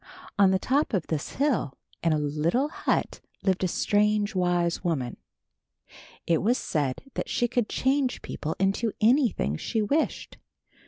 On 0.39 0.49
the 0.49 0.57
top 0.57 0.95
of 0.95 1.05
this 1.05 1.33
hill 1.33 1.77
in 2.01 2.11
a 2.11 2.17
little 2.17 2.69
hut 2.69 3.21
lived 3.43 3.63
a 3.63 3.67
strange, 3.67 4.33
wise 4.33 4.83
woman. 4.83 5.17
It 6.25 6.41
was 6.41 6.57
said 6.57 7.03
that 7.13 7.29
she 7.29 7.47
could 7.47 7.69
change 7.69 8.23
people 8.23 8.55
into 8.59 8.93
anything 8.99 9.57
she 9.57 9.79
wished. 9.83 10.39